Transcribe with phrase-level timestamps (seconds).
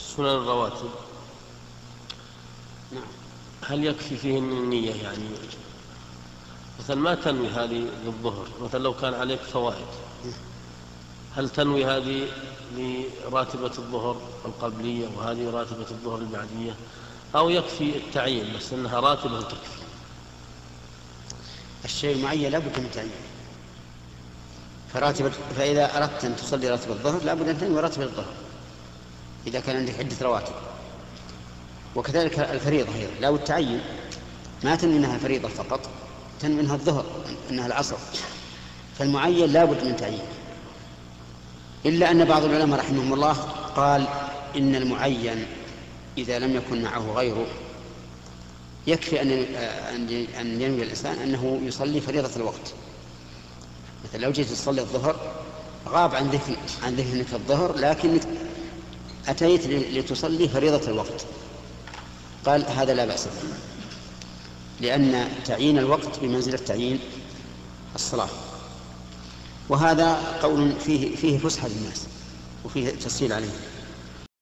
[0.00, 0.90] سنن الرواتب.
[2.92, 3.02] نعم.
[3.66, 5.24] هل يكفي فيهن النية يعني؟
[6.80, 9.86] مثلا ما تنوي هذه للظهر؟ مثلا لو كان عليك فوائد.
[11.36, 12.28] هل تنوي هذه
[12.76, 16.74] لراتبة الظهر القبلية وهذه راتبة الظهر البعدية
[17.36, 19.80] أو يكفي التعيين بس أنها راتبة تكفي.
[21.84, 23.10] الشيء المعين لابد من تعيين.
[24.92, 28.34] فراتب فإذا أردت أن تصلي راتب الظهر لابد أن تنوي راتب الظهر.
[29.46, 30.52] إذا كان عندك عدة رواتب.
[31.96, 33.12] وكذلك الفريضة أيضا.
[33.20, 33.80] لابد تعين.
[34.64, 35.80] ما تنوي أنها فريضة فقط
[36.40, 37.04] تنوي أنها الظهر
[37.50, 37.96] أنها العصر.
[38.98, 40.22] فالمعين لابد من تعيين.
[41.86, 43.32] إلا أن بعض العلماء رحمهم الله
[43.76, 44.06] قال
[44.56, 45.46] إن المعين
[46.18, 47.46] إذا لم يكن معه غيره
[48.86, 49.30] يكفي أن
[50.40, 52.74] أن ينوي الإنسان أنه يصلي فريضة الوقت.
[54.04, 55.16] مثلا لو جيت تصلي الظهر
[55.88, 58.22] غاب عن ذهن عن ذهنك الظهر لكنك
[59.28, 61.26] أتيت لتصلي فريضة الوقت.
[62.46, 63.48] قال هذا لا بأس به.
[64.80, 66.98] لأن تعيين الوقت بمنزلة تعيين
[67.94, 68.28] الصلاة.
[69.68, 72.06] وهذا قول فيه فيه فسحة للناس
[72.64, 73.56] وفيه تسهيل عليهم